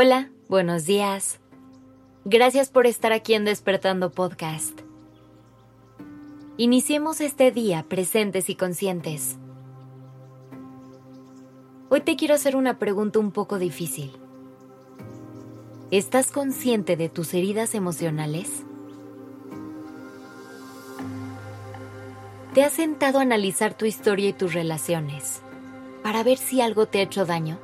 Hola, 0.00 0.30
buenos 0.48 0.86
días. 0.86 1.40
Gracias 2.24 2.68
por 2.68 2.86
estar 2.86 3.12
aquí 3.12 3.34
en 3.34 3.44
Despertando 3.44 4.12
Podcast. 4.12 4.82
Iniciemos 6.56 7.20
este 7.20 7.50
día 7.50 7.84
presentes 7.88 8.48
y 8.48 8.54
conscientes. 8.54 9.38
Hoy 11.88 12.02
te 12.02 12.14
quiero 12.14 12.36
hacer 12.36 12.54
una 12.54 12.78
pregunta 12.78 13.18
un 13.18 13.32
poco 13.32 13.58
difícil. 13.58 14.12
¿Estás 15.90 16.30
consciente 16.30 16.96
de 16.96 17.08
tus 17.08 17.34
heridas 17.34 17.74
emocionales? 17.74 18.62
¿Te 22.54 22.62
has 22.62 22.72
sentado 22.72 23.18
a 23.18 23.22
analizar 23.22 23.74
tu 23.74 23.84
historia 23.84 24.28
y 24.28 24.32
tus 24.32 24.54
relaciones 24.54 25.42
para 26.04 26.22
ver 26.22 26.38
si 26.38 26.60
algo 26.60 26.86
te 26.86 27.00
ha 27.00 27.02
hecho 27.02 27.26
daño? 27.26 27.58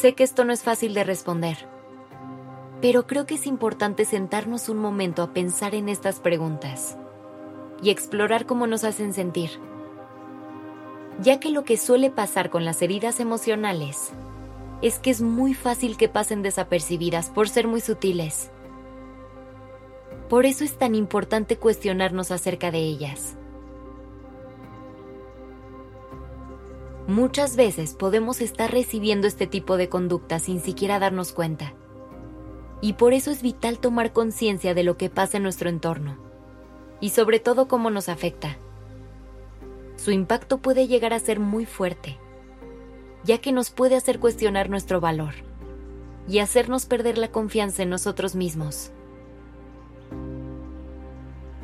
Sé 0.00 0.14
que 0.14 0.24
esto 0.24 0.46
no 0.46 0.54
es 0.54 0.62
fácil 0.62 0.94
de 0.94 1.04
responder, 1.04 1.58
pero 2.80 3.06
creo 3.06 3.26
que 3.26 3.34
es 3.34 3.46
importante 3.46 4.06
sentarnos 4.06 4.70
un 4.70 4.78
momento 4.78 5.22
a 5.22 5.34
pensar 5.34 5.74
en 5.74 5.90
estas 5.90 6.20
preguntas 6.20 6.96
y 7.82 7.90
explorar 7.90 8.46
cómo 8.46 8.66
nos 8.66 8.82
hacen 8.84 9.12
sentir, 9.12 9.50
ya 11.20 11.38
que 11.38 11.50
lo 11.50 11.64
que 11.64 11.76
suele 11.76 12.10
pasar 12.10 12.48
con 12.48 12.64
las 12.64 12.80
heridas 12.80 13.20
emocionales 13.20 14.12
es 14.80 14.98
que 14.98 15.10
es 15.10 15.20
muy 15.20 15.52
fácil 15.52 15.98
que 15.98 16.08
pasen 16.08 16.40
desapercibidas 16.40 17.28
por 17.28 17.50
ser 17.50 17.68
muy 17.68 17.82
sutiles. 17.82 18.50
Por 20.30 20.46
eso 20.46 20.64
es 20.64 20.78
tan 20.78 20.94
importante 20.94 21.58
cuestionarnos 21.58 22.30
acerca 22.30 22.70
de 22.70 22.78
ellas. 22.78 23.36
Muchas 27.10 27.56
veces 27.56 27.94
podemos 27.94 28.40
estar 28.40 28.70
recibiendo 28.70 29.26
este 29.26 29.48
tipo 29.48 29.76
de 29.76 29.88
conducta 29.88 30.38
sin 30.38 30.60
siquiera 30.60 31.00
darnos 31.00 31.32
cuenta. 31.32 31.74
Y 32.80 32.92
por 32.92 33.14
eso 33.14 33.32
es 33.32 33.42
vital 33.42 33.80
tomar 33.80 34.12
conciencia 34.12 34.74
de 34.74 34.84
lo 34.84 34.96
que 34.96 35.10
pasa 35.10 35.38
en 35.38 35.42
nuestro 35.42 35.68
entorno. 35.68 36.18
Y 37.00 37.10
sobre 37.10 37.40
todo 37.40 37.66
cómo 37.66 37.90
nos 37.90 38.08
afecta. 38.08 38.58
Su 39.96 40.12
impacto 40.12 40.58
puede 40.58 40.86
llegar 40.86 41.12
a 41.12 41.18
ser 41.18 41.40
muy 41.40 41.66
fuerte, 41.66 42.16
ya 43.24 43.38
que 43.38 43.50
nos 43.50 43.70
puede 43.70 43.96
hacer 43.96 44.20
cuestionar 44.20 44.70
nuestro 44.70 45.00
valor 45.00 45.34
y 46.28 46.38
hacernos 46.38 46.86
perder 46.86 47.18
la 47.18 47.32
confianza 47.32 47.82
en 47.82 47.90
nosotros 47.90 48.36
mismos. 48.36 48.92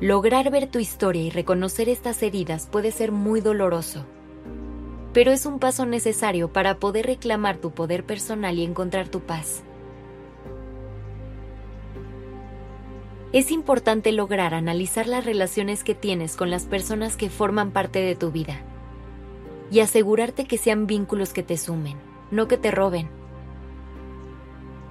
Lograr 0.00 0.50
ver 0.50 0.70
tu 0.70 0.78
historia 0.78 1.20
y 1.20 1.28
reconocer 1.28 1.90
estas 1.90 2.22
heridas 2.22 2.66
puede 2.72 2.92
ser 2.92 3.12
muy 3.12 3.42
doloroso 3.42 4.06
pero 5.14 5.30
es 5.30 5.46
un 5.46 5.60
paso 5.60 5.86
necesario 5.86 6.52
para 6.52 6.78
poder 6.80 7.06
reclamar 7.06 7.58
tu 7.58 7.70
poder 7.70 8.04
personal 8.04 8.58
y 8.58 8.64
encontrar 8.64 9.08
tu 9.08 9.20
paz. 9.20 9.62
Es 13.32 13.52
importante 13.52 14.10
lograr 14.10 14.54
analizar 14.54 15.06
las 15.06 15.24
relaciones 15.24 15.84
que 15.84 15.94
tienes 15.94 16.34
con 16.34 16.50
las 16.50 16.64
personas 16.64 17.16
que 17.16 17.30
forman 17.30 17.70
parte 17.70 18.00
de 18.00 18.16
tu 18.16 18.32
vida 18.32 18.60
y 19.70 19.80
asegurarte 19.80 20.46
que 20.46 20.58
sean 20.58 20.88
vínculos 20.88 21.32
que 21.32 21.44
te 21.44 21.56
sumen, 21.56 21.96
no 22.32 22.48
que 22.48 22.58
te 22.58 22.72
roben. 22.72 23.08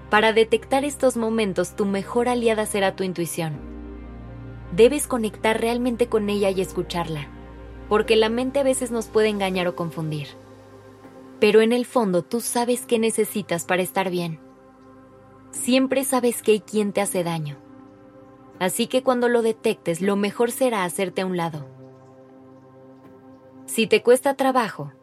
Para 0.09 0.31
detectar 0.31 0.85
estos 0.85 1.17
momentos, 1.17 1.75
tu 1.75 1.85
mejor 1.85 2.29
aliada 2.29 2.66
será 2.66 2.95
tu 2.95 3.03
intuición. 3.03 3.59
Debes 4.73 5.05
conectar 5.05 5.59
realmente 5.59 6.07
con 6.07 6.29
ella 6.29 6.49
y 6.49 6.61
escucharla 6.61 7.27
porque 7.89 8.16
la 8.16 8.30
mente 8.30 8.59
a 8.59 8.64
veces 8.64 8.92
nos 8.92 9.08
puede 9.08 9.30
engañar 9.30 9.67
o 9.67 9.76
confundir. 9.76 10.28
Pero 11.40 11.62
en 11.62 11.74
el 11.74 11.85
fondo 11.85 12.24
tú 12.24 12.41
sabes 12.41 12.85
qué 12.85 13.00
necesitas 13.00 13.66
para 13.66 13.81
estar 13.81 14.09
bien. 14.09 14.40
Siempre 15.52 16.03
sabes 16.03 16.41
qué 16.41 16.53
y 16.53 16.59
quién 16.62 16.94
te 16.94 17.02
hace 17.02 17.24
daño. 17.24 17.57
Así 18.59 18.88
que 18.88 19.03
cuando 19.03 19.28
lo 19.30 19.41
detectes, 19.41 20.02
lo 20.02 20.16
mejor 20.16 20.52
será 20.52 20.84
hacerte 20.84 21.22
a 21.22 21.25
un 21.25 21.38
lado. 21.38 21.68
Si 23.66 23.88
te 23.88 24.02
cuesta 24.02 24.36
trabajo, 24.36 24.94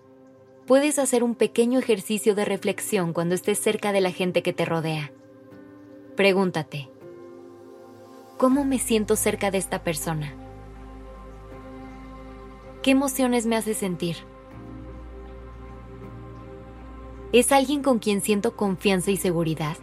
puedes 0.67 0.99
hacer 0.99 1.23
un 1.23 1.35
pequeño 1.35 1.79
ejercicio 1.79 2.35
de 2.35 2.45
reflexión 2.45 3.13
cuando 3.13 3.35
estés 3.35 3.59
cerca 3.59 3.93
de 3.93 4.01
la 4.01 4.13
gente 4.13 4.43
que 4.43 4.53
te 4.53 4.65
rodea. 4.65 5.13
Pregúntate, 6.17 6.91
¿cómo 8.39 8.65
me 8.65 8.79
siento 8.79 9.17
cerca 9.17 9.51
de 9.51 9.59
esta 9.59 9.83
persona? 9.83 10.35
¿Qué 12.83 12.93
emociones 12.93 13.45
me 13.45 13.57
hace 13.57 13.75
sentir? 13.75 14.17
¿Es 17.31 17.53
alguien 17.53 17.83
con 17.83 17.99
quien 17.99 18.23
siento 18.23 18.57
confianza 18.57 19.11
y 19.11 19.19
seguridad? 19.19 19.77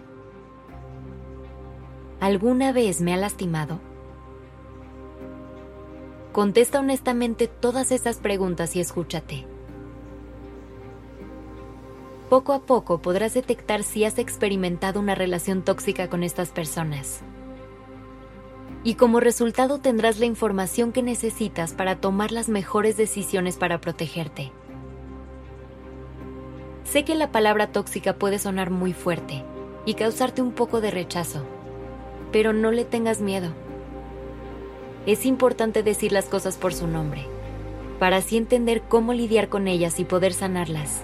¿Alguna 2.20 2.72
vez 2.72 3.00
me 3.02 3.14
ha 3.14 3.18
lastimado? 3.18 3.80
Contesta 6.32 6.80
honestamente 6.80 7.48
todas 7.48 7.92
esas 7.92 8.18
preguntas 8.18 8.76
y 8.76 8.80
escúchate. 8.80 9.46
Poco 12.32 12.54
a 12.54 12.66
poco 12.66 13.00
podrás 13.00 13.36
detectar 13.36 13.84
si 13.84 14.06
has 14.06 14.18
experimentado 14.18 15.00
una 15.00 15.14
relación 15.14 15.62
tóxica 15.62 16.10
con 16.10 16.24
estas 16.24 16.50
personas 16.50 17.22
y 18.88 18.96
como 18.96 19.20
resultado 19.20 19.80
tendrás 19.80 20.18
la 20.18 20.28
información 20.28 20.94
que 20.94 21.04
necesitas 21.04 21.74
para 21.74 21.98
tomar 21.98 22.32
las 22.32 22.48
mejores 22.48 22.96
decisiones 22.96 23.58
para 23.58 23.82
protegerte. 23.82 24.54
Sé 26.86 27.04
que 27.04 27.14
la 27.14 27.30
palabra 27.30 27.74
tóxica 27.74 28.14
puede 28.14 28.40
sonar 28.40 28.70
muy 28.70 28.94
fuerte 28.94 29.44
y 29.86 29.96
causarte 29.96 30.42
un 30.42 30.54
poco 30.54 30.80
de 30.80 30.92
rechazo, 30.92 31.44
pero 32.32 32.54
no 32.54 32.72
le 32.72 32.86
tengas 32.86 33.20
miedo. 33.20 33.50
Es 35.06 35.26
importante 35.26 35.84
decir 35.84 36.14
las 36.14 36.28
cosas 36.28 36.56
por 36.56 36.74
su 36.74 36.88
nombre, 36.88 37.26
para 38.00 38.16
así 38.16 38.38
entender 38.38 38.84
cómo 38.88 39.12
lidiar 39.12 39.50
con 39.50 39.68
ellas 39.68 40.00
y 40.00 40.06
poder 40.06 40.32
sanarlas. 40.32 41.04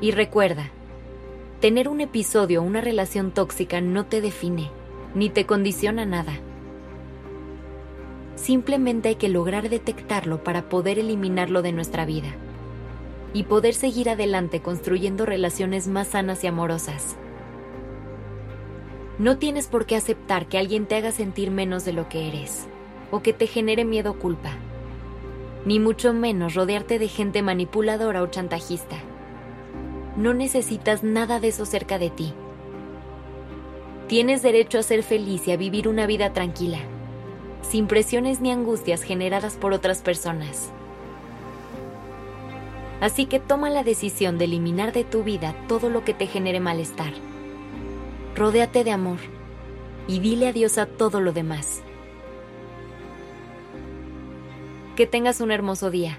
Y 0.00 0.12
recuerda, 0.12 0.70
tener 1.60 1.86
un 1.86 2.00
episodio 2.00 2.62
o 2.62 2.64
una 2.64 2.80
relación 2.80 3.30
tóxica 3.30 3.82
no 3.82 4.06
te 4.06 4.22
define 4.22 4.70
ni 5.14 5.28
te 5.30 5.46
condiciona 5.46 6.06
nada. 6.06 6.32
Simplemente 8.34 9.10
hay 9.10 9.14
que 9.16 9.28
lograr 9.28 9.68
detectarlo 9.68 10.42
para 10.42 10.68
poder 10.68 10.98
eliminarlo 10.98 11.62
de 11.62 11.72
nuestra 11.72 12.04
vida 12.04 12.34
y 13.34 13.44
poder 13.44 13.74
seguir 13.74 14.10
adelante 14.10 14.60
construyendo 14.60 15.26
relaciones 15.26 15.86
más 15.88 16.08
sanas 16.08 16.42
y 16.44 16.46
amorosas. 16.46 17.16
No 19.18 19.38
tienes 19.38 19.68
por 19.68 19.86
qué 19.86 19.96
aceptar 19.96 20.46
que 20.46 20.58
alguien 20.58 20.86
te 20.86 20.96
haga 20.96 21.12
sentir 21.12 21.50
menos 21.50 21.84
de 21.84 21.92
lo 21.92 22.08
que 22.08 22.28
eres 22.28 22.66
o 23.10 23.22
que 23.22 23.32
te 23.32 23.46
genere 23.46 23.84
miedo 23.84 24.12
o 24.12 24.18
culpa, 24.18 24.52
ni 25.66 25.78
mucho 25.78 26.12
menos 26.12 26.54
rodearte 26.54 26.98
de 26.98 27.08
gente 27.08 27.42
manipuladora 27.42 28.22
o 28.22 28.26
chantajista. 28.26 28.96
No 30.16 30.34
necesitas 30.34 31.02
nada 31.02 31.38
de 31.38 31.48
eso 31.48 31.64
cerca 31.66 31.98
de 31.98 32.10
ti 32.10 32.34
Tienes 34.12 34.42
derecho 34.42 34.78
a 34.78 34.82
ser 34.82 35.02
feliz 35.02 35.48
y 35.48 35.52
a 35.52 35.56
vivir 35.56 35.88
una 35.88 36.06
vida 36.06 36.34
tranquila, 36.34 36.80
sin 37.62 37.86
presiones 37.86 38.42
ni 38.42 38.50
angustias 38.50 39.02
generadas 39.02 39.54
por 39.54 39.72
otras 39.72 40.02
personas. 40.02 40.70
Así 43.00 43.24
que 43.24 43.40
toma 43.40 43.70
la 43.70 43.84
decisión 43.84 44.36
de 44.36 44.44
eliminar 44.44 44.92
de 44.92 45.04
tu 45.04 45.24
vida 45.24 45.56
todo 45.66 45.88
lo 45.88 46.04
que 46.04 46.12
te 46.12 46.26
genere 46.26 46.60
malestar. 46.60 47.14
Rodéate 48.36 48.84
de 48.84 48.90
amor 48.90 49.16
y 50.06 50.18
dile 50.18 50.48
adiós 50.48 50.76
a 50.76 50.84
todo 50.84 51.22
lo 51.22 51.32
demás. 51.32 51.80
Que 54.94 55.06
tengas 55.06 55.40
un 55.40 55.50
hermoso 55.50 55.90
día. 55.90 56.18